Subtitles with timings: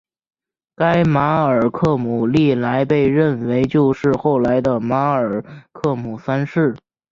[0.75, 6.75] 该马尔科姆历来被认为就是后来的马尔科姆三世。